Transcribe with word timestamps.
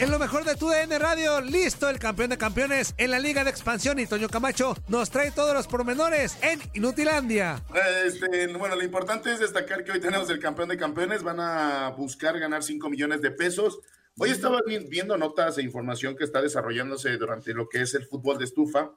En 0.00 0.10
lo 0.10 0.18
mejor 0.18 0.44
de 0.44 0.56
tu 0.56 0.68
DN 0.68 0.98
Radio, 0.98 1.40
listo 1.40 1.88
el 1.88 1.98
campeón 1.98 2.30
de 2.30 2.36
campeones 2.36 2.94
en 2.98 3.10
la 3.10 3.18
Liga 3.18 3.44
de 3.44 3.50
Expansión 3.50 3.98
y 3.98 4.06
Toño 4.06 4.28
Camacho 4.28 4.76
nos 4.88 5.08
trae 5.10 5.30
todos 5.30 5.54
los 5.54 5.66
pormenores 5.68 6.36
en 6.42 6.60
Inutilandia. 6.74 7.62
Este, 8.04 8.48
bueno, 8.54 8.74
lo 8.76 8.82
importante 8.82 9.32
es 9.32 9.38
destacar 9.40 9.84
que 9.84 9.92
hoy 9.92 10.00
tenemos 10.00 10.28
el 10.30 10.40
campeón 10.40 10.68
de 10.68 10.76
campeones, 10.76 11.22
van 11.22 11.38
a 11.40 11.90
buscar 11.96 12.38
ganar 12.38 12.62
5 12.62 12.90
millones 12.90 13.22
de 13.22 13.30
pesos. 13.30 13.78
Hoy 14.18 14.30
estaba 14.30 14.60
viendo 14.66 15.16
notas 15.16 15.58
e 15.58 15.62
información 15.62 16.16
que 16.16 16.24
está 16.24 16.42
desarrollándose 16.42 17.16
durante 17.16 17.54
lo 17.54 17.68
que 17.68 17.82
es 17.82 17.94
el 17.94 18.04
fútbol 18.04 18.38
de 18.38 18.44
estufa 18.44 18.90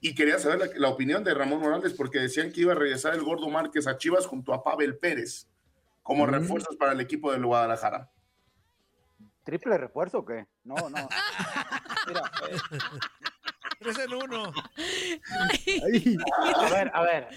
y 0.00 0.14
quería 0.14 0.38
saber 0.38 0.58
la, 0.58 0.66
la 0.76 0.88
opinión 0.88 1.24
de 1.24 1.34
Ramón 1.34 1.60
Morales 1.60 1.92
porque 1.92 2.18
decían 2.20 2.52
que 2.52 2.62
iba 2.62 2.72
a 2.72 2.76
regresar 2.76 3.14
el 3.14 3.22
Gordo 3.22 3.48
Márquez 3.48 3.86
a 3.86 3.96
Chivas 3.98 4.26
junto 4.26 4.52
a 4.54 4.62
Pavel 4.64 4.96
Pérez 4.96 5.46
como 6.02 6.26
Mm. 6.26 6.30
refuerzos 6.30 6.76
para 6.76 6.92
el 6.92 7.00
equipo 7.00 7.30
del 7.32 7.44
Guadalajara. 7.44 8.10
¿Triple 9.48 9.78
refuerzo 9.78 10.18
o 10.18 10.26
qué? 10.26 10.46
No, 10.64 10.74
no. 10.90 11.08
Mira, 12.06 12.22
Tres 13.80 13.98
en 13.98 14.12
uno. 14.12 14.52
a 16.54 16.70
ver, 16.70 16.90
a 16.92 17.02
ver. 17.02 17.28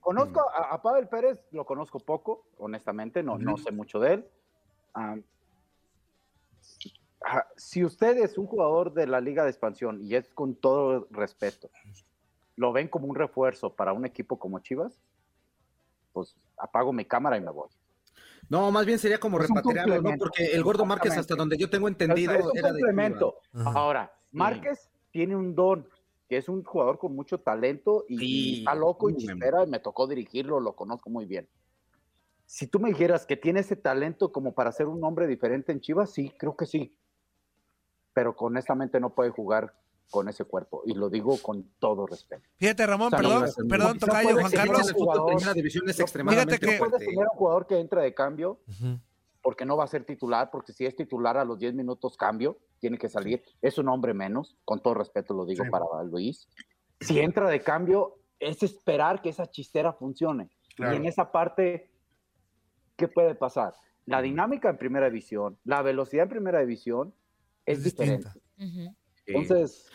Conozco 0.00 0.48
a, 0.48 0.72
a 0.72 0.80
Pavel 0.80 1.06
Pérez, 1.06 1.44
lo 1.50 1.66
conozco 1.66 2.00
poco, 2.00 2.46
honestamente, 2.56 3.22
no, 3.22 3.36
no 3.36 3.58
sé 3.58 3.70
mucho 3.70 4.00
de 4.00 4.14
él. 4.14 4.30
Si 7.58 7.84
usted 7.84 8.16
es 8.16 8.38
un 8.38 8.46
jugador 8.46 8.94
de 8.94 9.06
la 9.06 9.20
Liga 9.20 9.44
de 9.44 9.50
Expansión, 9.50 10.00
y 10.00 10.14
es 10.14 10.30
con 10.30 10.54
todo 10.54 11.06
respeto, 11.10 11.68
lo 12.56 12.72
ven 12.72 12.88
como 12.88 13.08
un 13.08 13.14
refuerzo 13.14 13.74
para 13.74 13.92
un 13.92 14.06
equipo 14.06 14.38
como 14.38 14.60
Chivas, 14.60 15.02
pues 16.14 16.34
apago 16.56 16.94
mi 16.94 17.04
cámara 17.04 17.36
y 17.36 17.42
me 17.42 17.50
voy. 17.50 17.68
No, 18.48 18.70
más 18.70 18.86
bien 18.86 18.98
sería 18.98 19.18
como 19.18 19.38
¿no? 19.38 19.46
complemento. 19.62 20.10
Porque 20.18 20.46
el 20.52 20.62
gordo 20.62 20.84
Márquez, 20.84 21.16
hasta 21.16 21.34
donde 21.34 21.56
yo 21.56 21.68
tengo 21.68 21.88
entendido, 21.88 22.32
Es, 22.32 22.44
un 22.44 22.56
era 22.56 22.70
complemento. 22.70 23.36
Ahora, 23.52 24.12
Márquez 24.32 24.90
tiene 25.10 25.36
un 25.36 25.54
don, 25.54 25.88
que 26.28 26.38
es 26.38 26.48
un 26.48 26.62
jugador 26.62 26.98
con 26.98 27.14
mucho 27.14 27.38
talento 27.38 28.04
y, 28.08 28.60
está 28.60 28.74
loco 28.74 29.10
y 29.10 29.16
chispera, 29.16 29.64
y 29.64 29.66
me 29.66 29.80
tocó 29.80 30.06
dirigirlo, 30.06 30.60
lo 30.60 30.74
conozco 30.74 31.10
muy 31.10 31.26
bien. 31.26 31.48
Si 32.46 32.66
tú 32.66 32.80
me 32.80 32.88
dijeras 32.88 33.26
que 33.26 33.36
tiene 33.36 33.60
ese 33.60 33.76
talento 33.76 34.32
como 34.32 34.54
para 34.54 34.72
ser 34.72 34.86
un 34.86 35.04
hombre 35.04 35.26
diferente 35.26 35.70
en 35.70 35.80
Chivas, 35.80 36.12
sí, 36.12 36.32
creo 36.38 36.56
que 36.56 36.64
sí. 36.64 36.96
Pero 38.14 38.34
honestamente 38.38 39.00
no 39.00 39.14
puede 39.14 39.30
jugar 39.30 39.74
con 40.10 40.28
ese 40.28 40.44
cuerpo, 40.44 40.82
y 40.86 40.94
lo 40.94 41.10
digo 41.10 41.36
con 41.42 41.64
todo 41.78 42.06
respeto. 42.06 42.42
Fíjate, 42.56 42.86
Ramón, 42.86 43.08
O 43.08 43.10
sea, 43.10 43.18
perdón, 43.18 43.44
no, 43.58 43.68
perdón, 43.68 43.98
Tocayo, 43.98 44.28
puede 44.30 44.40
Juan 44.40 44.52
Carlos. 44.52 44.92
jugador. 44.92 45.26
Primera 45.34 45.54
división 45.54 45.88
es 45.88 46.00
extremadamente 46.00 46.56
fíjate 46.58 46.72
que- 46.72 46.78
fuerte. 46.78 46.98
tener 47.04 47.18
un 47.30 47.36
jugador 47.36 47.66
que 47.66 47.78
entra 47.78 48.02
de 48.02 48.14
cambio, 48.14 48.60
Ujú. 48.68 48.98
porque 49.42 49.64
no 49.66 49.76
va 49.76 49.84
a 49.84 49.88
ser 49.88 50.04
titular, 50.04 50.50
porque 50.50 50.72
si 50.72 50.86
es 50.86 50.96
titular 50.96 51.36
a 51.36 51.44
los 51.44 51.58
10 51.58 51.74
minutos 51.74 52.16
cambio, 52.16 52.58
tiene 52.80 52.96
que 52.96 53.08
salir, 53.08 53.42
es 53.60 53.76
un 53.78 53.88
hombre 53.88 54.14
menos, 54.14 54.56
con 54.64 54.80
todo 54.80 54.94
respeto 54.94 55.34
lo 55.34 55.44
digo 55.44 55.64
Sí. 55.64 55.70
para 55.70 55.84
Luis. 56.04 56.48
Si 57.00 57.20
entra 57.20 57.48
de 57.50 57.60
cambio, 57.60 58.16
es 58.40 58.62
esperar 58.62 59.20
que 59.20 59.28
esa 59.28 59.46
chistera 59.50 59.92
funcione. 59.92 60.48
Claro. 60.76 60.94
Y 60.94 60.96
en 60.98 61.06
esa 61.06 61.30
parte, 61.32 61.90
¿qué 62.96 63.08
puede 63.08 63.34
pasar? 63.34 63.74
La 64.06 64.22
dinámica 64.22 64.70
en 64.70 64.78
primera 64.78 65.06
división, 65.06 65.58
la 65.64 65.82
velocidad 65.82 66.22
en 66.24 66.30
primera 66.30 66.60
división 66.60 67.12
es, 67.66 67.78
Es 67.78 67.84
diferente. 67.84 68.28
distinta. 68.56 68.82
Ujú. 68.88 68.96
Entonces, 69.28 69.86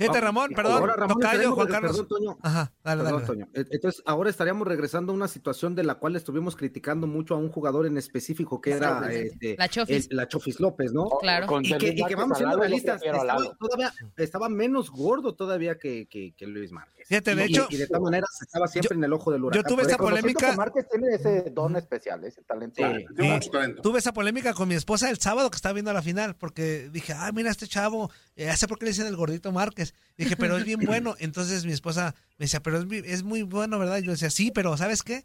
Fíjate, 0.00 0.18
Ah, 0.18 0.20
Ramón, 0.22 0.50
perdón, 0.56 0.72
Ahora, 0.80 0.94
Ramón, 0.96 1.20
Tocayo, 1.20 1.52
Juan 1.52 1.68
Carlos. 1.68 1.90
perdón, 1.92 2.08
Toño. 2.08 2.38
Ajá, 2.42 2.72
dale, 2.82 3.02
Perdón, 3.02 3.20
dale. 3.20 3.26
Toño. 3.26 3.48
E- 3.54 3.66
Entonces, 3.70 4.02
ahora 4.06 4.30
estaríamos 4.30 4.66
regresando 4.66 5.12
a 5.12 5.14
una 5.14 5.28
situación 5.28 5.74
de 5.74 5.84
la 5.84 5.96
cual 5.96 6.16
estuvimos 6.16 6.56
criticando 6.56 7.06
mucho 7.06 7.34
a 7.34 7.36
un 7.36 7.50
jugador 7.50 7.86
en 7.86 7.98
específico 7.98 8.60
que 8.62 8.70
era 8.72 8.86
Exactamente. 8.88 9.26
este, 9.26 9.56
La 9.58 9.68
Chofis. 9.68 10.08
el- 10.10 10.16
la 10.16 10.26
Chofis 10.28 10.58
López, 10.58 10.92
¿no? 10.92 11.08
Claro. 11.20 11.46
con 11.46 11.64
Y 11.64 11.76
que, 11.76 11.88
y 11.88 12.04
que 12.04 12.14
vamos 12.16 12.38
siendo 12.38 12.56
yo 12.56 12.60
realistas, 12.62 13.02
estaba, 13.02 13.36
todavía, 13.58 13.92
estaba 14.16 14.48
menos 14.48 14.90
gordo 14.90 15.34
todavía 15.34 15.76
que, 15.78 16.06
que, 16.08 16.32
que 16.36 16.46
Luis 16.46 16.72
Márquez. 16.72 17.06
Fíjate, 17.06 17.34
de 17.34 17.42
Y- 17.46 17.50
hecho- 17.50 17.66
y, 17.70 17.76
de 17.76 17.86
todas 17.86 18.02
maneras 18.02 18.30
estaba 18.40 18.68
siempre 18.68 18.96
en 18.96 19.04
el 19.04 19.12
ojo 19.12 19.32
del 19.32 19.44
huracán. 19.44 19.64
tuve 19.64 19.82
Por 19.82 19.90
esa 19.90 19.98
polémica- 19.98 20.50
que 20.52 20.56
Márquez 20.56 20.86
tiene 20.88 21.14
ese 21.14 21.50
don 21.50 21.76
especial, 21.76 22.24
ese 22.24 22.42
talento. 22.42 22.76
Sí. 22.80 23.22
Mucho 23.22 23.50
talento. 23.50 23.82
Tuve 23.82 23.98
esa 23.98 24.12
polémica 24.12 24.54
con 24.54 24.68
mi 24.68 24.74
esposa 24.76 25.10
el 25.10 25.18
sábado 25.18 25.50
que 25.50 25.56
estaba 25.56 25.72
viendo 25.74 25.92
la 25.92 26.02
final, 26.02 26.36
porque 26.36 26.88
dije, 26.90 27.12
ah, 27.14 27.30
mira 27.34 27.50
este 27.50 27.66
chavo, 27.66 28.10
eh, 28.36 28.44
ya 28.46 28.56
sé 28.56 28.66
por 28.68 28.78
qué 28.78 28.86
le 28.86 28.92
dicen 28.92 29.06
el 29.06 29.16
gordito 29.16 29.50
Márquez. 29.52 29.89
Dije, 30.16 30.36
pero 30.36 30.56
es 30.58 30.64
bien 30.64 30.80
bueno. 30.80 31.16
Entonces 31.18 31.64
mi 31.64 31.72
esposa 31.72 32.14
me 32.38 32.44
decía, 32.44 32.62
pero 32.62 32.78
es, 32.78 32.86
es 33.04 33.22
muy 33.22 33.42
bueno, 33.42 33.78
¿verdad? 33.78 33.98
Y 33.98 34.04
yo 34.04 34.12
decía, 34.12 34.30
sí, 34.30 34.50
pero 34.50 34.76
¿sabes 34.76 35.02
qué? 35.02 35.24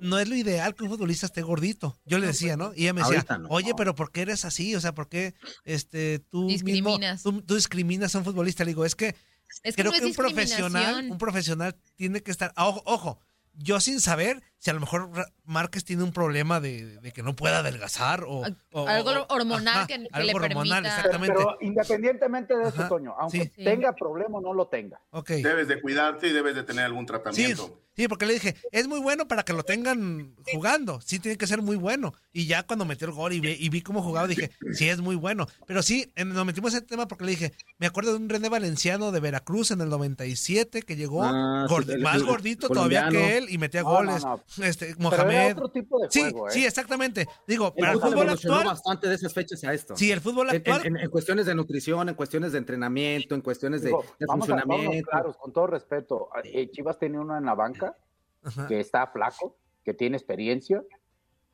No 0.00 0.18
es 0.18 0.28
lo 0.28 0.34
ideal 0.34 0.74
que 0.74 0.84
un 0.84 0.90
futbolista 0.90 1.26
esté 1.26 1.42
gordito. 1.42 1.98
Yo 2.04 2.18
le 2.18 2.26
decía, 2.26 2.56
¿no? 2.56 2.72
Y 2.74 2.82
ella 2.82 2.92
me 2.94 3.02
decía, 3.02 3.24
no. 3.38 3.48
oye, 3.48 3.72
pero 3.76 3.94
¿por 3.94 4.10
qué 4.10 4.22
eres 4.22 4.44
así? 4.44 4.74
O 4.74 4.80
sea, 4.80 4.94
¿por 4.94 5.08
qué 5.08 5.34
este, 5.64 6.18
tú 6.30 6.44
mismo, 6.44 6.66
Discriminas. 6.66 7.22
tú, 7.22 7.42
tú 7.42 7.54
discriminas 7.54 8.14
a 8.14 8.18
un 8.18 8.24
futbolista? 8.24 8.64
Le 8.64 8.70
digo, 8.70 8.84
es 8.84 8.94
que 8.94 9.14
Es 9.62 9.76
que 9.76 9.82
creo 9.82 9.92
no 9.92 9.96
es 9.96 10.00
que 10.02 10.06
un 10.08 10.14
profesional, 10.14 11.10
un 11.10 11.18
profesional 11.18 11.76
tiene 11.96 12.22
que 12.22 12.30
estar, 12.30 12.52
ojo, 12.56 12.82
ojo, 12.84 13.18
yo 13.54 13.80
sin 13.80 14.00
saber, 14.00 14.42
si 14.64 14.70
a 14.70 14.72
lo 14.72 14.80
mejor 14.80 15.10
Márquez 15.44 15.84
tiene 15.84 16.04
un 16.04 16.12
problema 16.12 16.58
de, 16.58 16.98
de 17.00 17.12
que 17.12 17.22
no 17.22 17.36
pueda 17.36 17.58
adelgazar 17.58 18.24
o, 18.24 18.44
o- 18.72 18.88
Algo 18.88 19.10
o- 19.10 19.26
hormonal 19.34 19.86
que- 19.86 19.98
que 20.04 20.08
algo 20.10 20.38
le 20.38 20.46
hormonal, 20.46 20.82
permita- 20.84 20.88
exactamente. 20.96 21.34
Pero 21.36 21.58
independientemente 21.60 22.56
de 22.56 22.62
eso, 22.68 22.80
Ajá, 22.80 22.88
Toño, 22.88 23.14
aunque 23.18 23.52
sí. 23.54 23.62
tenga 23.62 23.92
problema 23.94 24.38
o 24.38 24.40
no 24.40 24.54
lo 24.54 24.66
tenga. 24.68 24.98
Debes 25.28 25.68
de 25.68 25.82
cuidarte 25.82 26.28
y 26.28 26.32
debes 26.32 26.54
de 26.54 26.62
tener 26.62 26.86
algún 26.86 27.04
tratamiento. 27.04 27.78
sí, 27.94 28.08
porque 28.08 28.24
le 28.24 28.32
dije, 28.32 28.56
es 28.72 28.88
muy 28.88 29.00
bueno 29.00 29.28
para 29.28 29.42
que 29.44 29.52
lo 29.52 29.64
tengan 29.64 30.34
jugando. 30.50 30.98
Sí, 31.02 31.18
tiene 31.18 31.36
que 31.36 31.46
ser 31.46 31.60
muy 31.60 31.76
bueno. 31.76 32.14
Y 32.32 32.46
ya 32.46 32.62
cuando 32.62 32.86
metió 32.86 33.06
el 33.06 33.12
gol 33.12 33.34
y 33.34 33.40
vi, 33.40 33.50
y 33.60 33.68
vi 33.68 33.82
cómo 33.82 34.02
jugaba, 34.02 34.26
dije, 34.26 34.50
sí, 34.72 34.88
es 34.88 34.98
muy 35.00 35.14
bueno. 35.14 35.46
Pero 35.66 35.82
sí, 35.82 36.10
en- 36.16 36.30
nos 36.30 36.46
metimos 36.46 36.72
en 36.72 36.78
ese 36.78 36.86
tema 36.86 37.06
porque 37.06 37.24
le 37.26 37.32
dije, 37.32 37.52
me 37.78 37.86
acuerdo 37.86 38.12
de 38.12 38.16
un 38.16 38.30
René 38.30 38.48
Valenciano 38.48 39.12
de 39.12 39.20
Veracruz 39.20 39.70
en 39.72 39.82
el 39.82 39.90
97 39.90 40.80
que 40.82 40.96
llegó 40.96 41.22
Ah, 41.22 41.66
gordi- 41.68 42.00
más 42.02 42.22
gordito 42.22 42.68
colombiano. 42.68 43.10
todavía 43.10 43.28
que 43.28 43.36
él 43.38 43.46
y 43.50 43.58
metía 43.58 43.82
No, 43.82 43.90
goles. 43.90 44.24
no, 44.24 44.40
Este, 44.62 44.86
Pero 44.96 45.00
Mohamed. 45.00 45.34
era 45.34 45.52
otro 45.52 45.68
tipo 45.70 45.98
de 46.00 46.08
Sí, 46.10 46.20
¿eh? 46.20 46.32
sí, 46.50 46.64
exactamente. 46.66 47.26
Digo, 47.46 47.72
El 47.76 47.80
para 47.80 47.92
el 47.92 48.00
fútbol 48.00 48.28
actual, 48.28 48.64
bastante 48.66 49.08
de 49.08 49.14
esas 49.14 49.32
fechas 49.32 49.62
a 49.64 49.72
esto. 49.74 49.96
sí, 49.96 50.10
el 50.12 50.20
fútbol 50.20 50.48
En, 50.50 50.56
actual, 50.56 50.86
en- 50.86 50.96
en 50.96 51.10
cuestiones 51.10 51.46
de 51.46 51.54
nutrición, 51.54 52.08
en 52.08 52.14
cuestiones 52.14 52.52
de 52.52 52.58
entrenamiento, 52.58 53.34
en 53.34 53.40
cuestiones 53.40 53.82
de, 53.82 53.88
Digo, 53.88 54.04
de 54.18 54.26
vamos 54.26 54.48
a 54.50 54.54
funcionamiento. 54.56 55.08
claros, 55.10 55.36
con 55.36 55.52
todo 55.52 55.66
respeto. 55.66 56.28
eh, 56.44 56.70
Chivas 56.70 56.98
tenía 56.98 57.20
uno 57.20 57.36
en 57.36 57.44
la 57.44 57.54
banca 57.54 57.96
Ajá. 58.42 58.66
que 58.66 58.80
está 58.80 59.06
flaco, 59.08 59.56
que 59.84 59.94
tiene 59.94 60.16
experiencia 60.16 60.82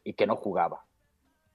y 0.05 0.13
que 0.15 0.27
no 0.27 0.37
jugaba. 0.37 0.85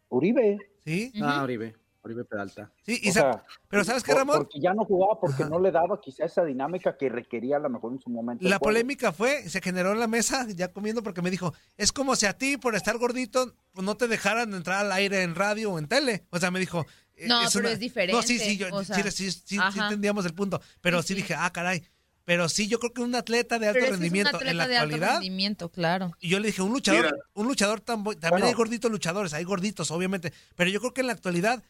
Uribe. 0.09 0.57
sí, 0.83 1.11
Ah, 1.21 1.43
Oribe, 1.43 1.75
Oribe 2.05 2.23
Peralta. 2.23 2.71
sí, 2.85 2.99
y 3.01 3.11
sa- 3.11 3.19
sea, 3.21 3.43
pero 3.67 3.83
¿sabes 3.83 4.03
qué, 4.03 4.13
Ramón? 4.13 4.37
Porque 4.37 4.59
ya 4.59 4.73
no 4.75 4.85
jugaba, 4.85 5.19
porque 5.19 5.41
Ajá. 5.41 5.49
no 5.49 5.59
le 5.59 5.71
daba 5.71 5.99
quizá 5.99 6.25
esa 6.25 6.45
dinámica 6.45 6.95
que 6.97 7.09
requería 7.09 7.57
a 7.57 7.59
lo 7.59 7.69
mejor 7.69 7.93
en 7.93 7.99
su 7.99 8.09
momento. 8.11 8.47
La 8.47 8.59
polémica 8.59 9.11
fue, 9.11 9.49
se 9.49 9.59
generó 9.59 9.91
en 9.91 9.99
la 9.99 10.07
mesa, 10.07 10.45
ya 10.55 10.71
comiendo, 10.71 11.01
porque 11.01 11.23
me 11.23 11.31
dijo, 11.31 11.53
es 11.77 11.91
como 11.91 12.15
si 12.15 12.27
a 12.27 12.33
ti, 12.37 12.57
por 12.57 12.75
estar 12.75 12.97
gordito, 12.99 13.55
no 13.73 13.97
te 13.97 14.07
dejaran 14.07 14.53
entrar 14.53 14.85
al 14.85 14.91
aire 14.91 15.23
en 15.23 15.33
radio 15.33 15.71
o 15.71 15.79
en 15.79 15.87
tele. 15.87 16.25
O 16.29 16.39
sea, 16.39 16.51
me 16.51 16.59
dijo... 16.59 16.85
eh, 17.15 17.25
No, 17.27 17.39
pero 17.51 17.65
una- 17.65 17.71
es 17.73 17.79
diferente, 17.79 18.13
No, 18.15 18.21
sí, 18.21 18.37
sí, 18.37 18.55
yo, 18.57 18.67
o 18.71 18.83
sí, 18.83 18.93
sea, 18.93 19.11
sí, 19.11 19.31
sí, 19.31 19.41
sí 19.43 19.79
entendíamos 19.79 20.25
el 20.27 20.35
punto. 20.35 20.61
Pero 20.81 21.01
sí, 21.01 21.09
Sí, 21.09 21.13
dije, 21.15 21.33
ah, 21.35 21.51
caray. 21.51 21.83
Pero 22.25 22.49
sí, 22.49 22.67
yo 22.67 22.79
creo 22.79 22.91
que 22.91 23.01
un 23.03 23.13
atleta 23.13 23.59
de 23.59 23.67
alto 23.67 23.75
Pero 23.75 23.85
ese 23.85 23.93
es 23.93 23.97
un 23.97 24.01
rendimiento 24.01 24.35
atleta 24.37 24.49
en 24.51 24.57
la 24.57 24.67
de 24.67 24.77
alto 24.77 24.95
actualidad... 24.95 25.13
rendimiento, 25.19 25.69
claro. 25.69 26.11
Y 26.19 26.29
yo 26.29 26.39
le 26.39 26.47
dije, 26.47 26.63
un 26.63 26.71
luchador, 26.71 27.05
Mira. 27.05 27.17
un 27.35 27.47
luchador 27.47 27.81
tan 27.81 28.03
también 28.03 28.29
Bueno. 28.31 28.45
hay 28.47 28.53
gorditos 28.53 28.89
luchadores, 28.89 29.33
hay 29.35 29.43
gorditos, 29.43 29.91
obviamente. 29.91 30.33
Pero 30.55 30.71
yo 30.71 30.79
creo 30.79 30.91
que 30.93 31.01
en 31.01 31.07
la 31.07 31.13
actualidad 31.13 31.63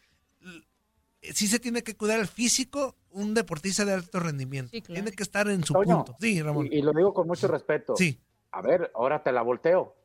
sí 1.22 1.46
se 1.46 1.58
tiene 1.58 1.82
que 1.82 1.96
cuidar 1.96 2.20
el 2.20 2.26
físico 2.26 2.94
un 3.10 3.34
deportista 3.34 3.84
de 3.84 3.94
alto 3.94 4.20
rendimiento. 4.20 4.70
Sí, 4.70 4.82
claro. 4.82 5.02
Tiene 5.02 5.16
que 5.16 5.22
estar 5.22 5.48
en 5.48 5.64
su 5.64 5.72
Toño, 5.72 6.04
punto. 6.04 6.16
Sí, 6.20 6.42
Ramón. 6.42 6.66
Y, 6.66 6.76
y 6.78 6.82
lo 6.82 6.92
digo 6.92 7.14
con 7.14 7.26
mucho 7.26 7.48
respeto. 7.48 7.96
Sí. 7.96 8.20
A 8.52 8.62
ver, 8.62 8.90
ahora 8.94 9.22
te 9.22 9.32
la 9.32 9.42
volteo. 9.42 9.96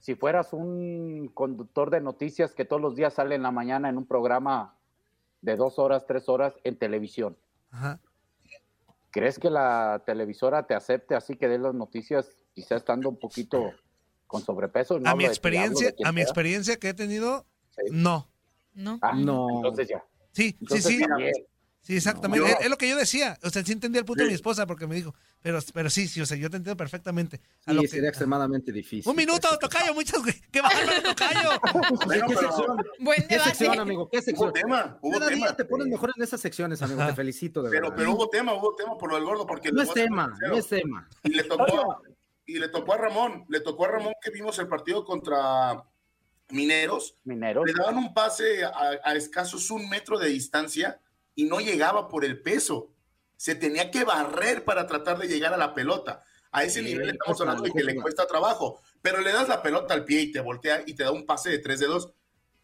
Si 0.00 0.14
fueras 0.14 0.52
un 0.52 1.30
conductor 1.34 1.90
de 1.90 2.00
noticias 2.00 2.54
que 2.54 2.64
todos 2.64 2.80
los 2.82 2.94
días 2.94 3.14
sale 3.14 3.34
en 3.34 3.42
la 3.42 3.50
mañana 3.50 3.88
en 3.88 3.96
un 3.96 4.06
programa 4.06 4.76
de 5.40 5.56
dos 5.56 5.78
horas, 5.78 6.04
tres 6.06 6.28
horas 6.28 6.54
en 6.62 6.78
televisión, 6.78 7.36
Ajá. 7.70 8.00
¿crees 9.10 9.38
que 9.38 9.50
la 9.50 10.02
televisora 10.06 10.66
te 10.66 10.74
acepte 10.74 11.14
así 11.14 11.36
que 11.36 11.48
dé 11.48 11.58
las 11.58 11.74
noticias, 11.74 12.36
quizá 12.54 12.76
estando 12.76 13.08
un 13.08 13.18
poquito 13.18 13.72
con 14.26 14.42
sobrepeso? 14.42 14.98
No 15.00 15.10
a 15.10 15.14
mi 15.14 15.24
ti, 15.24 15.28
experiencia, 15.28 15.94
a 16.04 16.12
mi 16.12 16.20
experiencia 16.20 16.76
que 16.76 16.90
he 16.90 16.94
tenido, 16.94 17.46
Sí. 17.70 17.86
no. 17.90 18.28
¿No? 18.74 18.98
Ah, 19.02 19.12
No. 19.14 19.48
Entonces 19.56 19.88
ya. 19.88 20.04
Sí, 20.32 20.50
sí, 20.50 20.56
Entonces 20.60 20.84
sí. 20.86 21.02
Sí, 21.80 21.96
exactamente. 21.96 22.48
Yo- 22.48 22.56
es, 22.60 22.70
lo 22.70 22.78
que 22.78 22.88
yo 22.88 22.96
decía. 22.96 23.38
O 23.42 23.50
sea, 23.50 23.62
sí 23.62 23.72
entendía 23.72 23.98
el 24.00 24.06
punto 24.06 24.22
de 24.22 24.30
mi 24.30 24.34
esposa 24.34 24.66
porque 24.66 24.86
me 24.86 24.94
dijo. 24.94 25.14
Pero, 25.42 25.58
pero 25.74 25.90
sí, 25.90 26.08
sí, 26.08 26.18
o 26.22 26.24
sea, 26.24 26.34
yo 26.38 26.48
te 26.48 26.56
entiendo 26.56 26.78
perfectamente. 26.78 27.42
A 27.66 27.70
Sí, 27.72 27.76
lo 27.76 27.82
que- 27.82 27.88
sería 27.88 28.08
extremadamente 28.08 28.72
difícil. 28.72 29.08
Un 29.10 29.14
minuto. 29.14 29.46
Tocayo, 29.58 29.92
muchas. 29.92 30.18
¡Qué 30.50 30.62
bárbaro, 30.62 31.02
Tocayo! 31.02 31.50
Bueno, 32.06 32.26
¿Qué 32.26 32.34
pero 32.34 32.40
sección? 32.52 32.76
Buen 33.00 33.28
¿Qué 33.28 33.38
sección, 33.38 33.78
amigo? 33.78 34.08
¿Qué 34.08 34.16
hubo 34.16 34.24
sección? 34.24 34.52
tema, 34.54 34.98
hubo 35.02 35.18
Cada 35.18 35.26
día 35.30 35.44
tema. 35.44 35.56
te 35.56 35.64
pones 35.66 35.86
mejor 35.88 36.10
en 36.16 36.22
esas 36.22 36.40
secciones, 36.40 36.80
amigo. 36.80 37.00
Ajá. 37.02 37.10
Te 37.10 37.16
felicito, 37.16 37.62
de 37.62 37.68
Pero, 37.68 37.82
verdad. 37.90 37.96
pero 37.98 38.12
hubo 38.14 38.28
tema, 38.30 38.54
hubo 38.54 38.74
tema 38.76 38.96
por 38.96 39.10
lo 39.10 39.16
del 39.16 39.24
gordo, 39.26 39.46
porque 39.46 39.70
no 39.70 39.82
es 39.82 39.92
tema, 39.92 40.32
no 40.40 40.56
es 40.56 40.66
tema. 40.66 41.06
Y 41.22 41.34
le 41.34 41.44
tocó 41.44 42.02
y 42.46 42.58
le 42.58 42.68
tocó 42.70 42.94
a 42.94 42.96
Ramón, 42.96 43.44
le 43.50 43.60
tocó 43.60 43.84
a 43.84 43.88
Ramón 43.88 44.14
que 44.22 44.30
vimos 44.30 44.58
el 44.58 44.68
partido 44.68 45.04
contra 45.04 45.84
Mineros, 46.50 47.16
Mineros. 47.24 47.64
le 47.66 47.72
daban 47.72 47.96
un 47.96 48.12
pase 48.14 48.64
a, 48.64 48.72
a 49.02 49.14
escasos 49.14 49.70
un 49.70 49.88
metro 49.88 50.18
de 50.18 50.28
distancia 50.28 51.00
y 51.34 51.44
no 51.44 51.58
llegaba 51.60 52.08
por 52.08 52.24
el 52.24 52.40
peso. 52.40 52.90
Se 53.36 53.54
tenía 53.54 53.90
que 53.90 54.04
barrer 54.04 54.64
para 54.64 54.86
tratar 54.86 55.18
de 55.18 55.26
llegar 55.28 55.52
a 55.52 55.56
la 55.56 55.74
pelota. 55.74 56.22
A 56.52 56.62
ese 56.62 56.80
Sí, 56.80 56.84
nivel 56.86 57.10
estamos 57.10 57.40
hablando 57.40 57.64
de 57.64 57.72
que 57.72 57.82
le 57.82 57.96
cuesta 57.96 58.26
trabajo, 58.28 58.80
pero 59.02 59.20
le 59.20 59.32
das 59.32 59.48
la 59.48 59.60
pelota 59.62 59.92
al 59.94 60.04
pie 60.04 60.20
y 60.20 60.32
te 60.32 60.38
voltea 60.40 60.84
y 60.86 60.94
te 60.94 61.02
da 61.02 61.10
un 61.10 61.26
pase 61.26 61.50
de 61.50 61.58
tres 61.58 61.80
dedos 61.80 62.12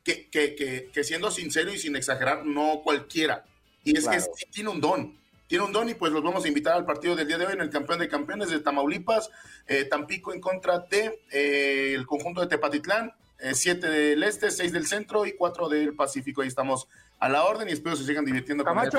que, 0.04 0.30
que, 0.30 0.54
que, 0.54 0.90
que 0.92 1.02
siendo 1.04 1.30
sincero 1.32 1.72
y 1.74 1.78
sin 1.78 1.96
exagerar, 1.96 2.46
no 2.46 2.82
cualquiera. 2.84 3.44
Y 3.82 3.96
es 3.98 4.04
Claro. 4.04 4.18
que 4.18 4.38
sí 4.38 4.46
tiene 4.52 4.70
un 4.70 4.80
don. 4.80 5.18
Tiene 5.48 5.64
un 5.64 5.72
don 5.72 5.88
y 5.88 5.94
pues 5.94 6.12
los 6.12 6.22
vamos 6.22 6.44
a 6.44 6.48
invitar 6.48 6.74
al 6.74 6.86
partido 6.86 7.16
del 7.16 7.26
día 7.26 7.36
de 7.36 7.46
hoy 7.46 7.54
en 7.54 7.60
el 7.62 7.70
campeón 7.70 7.98
de 7.98 8.08
campeones 8.08 8.50
de 8.50 8.60
Tamaulipas, 8.60 9.28
eh, 9.66 9.84
Tampico 9.86 10.32
en 10.32 10.40
contra 10.40 10.78
de 10.78 11.20
eh, 11.32 11.92
el 11.96 12.06
conjunto 12.06 12.40
de 12.40 12.46
Tepatitlán, 12.46 13.12
7 13.52 13.88
del 13.88 14.22
este, 14.22 14.50
6 14.50 14.72
del 14.72 14.86
centro 14.86 15.26
y 15.26 15.32
4 15.32 15.68
del 15.68 15.94
Pacífico. 15.94 16.42
Ahí 16.42 16.48
estamos 16.48 16.88
a 17.18 17.28
la 17.28 17.44
orden 17.44 17.68
y 17.68 17.72
espero 17.72 17.96
se 17.96 18.04
sigan 18.04 18.24
divirtiendo 18.24 18.64
con 18.64 18.74
Camacho. 18.74 18.98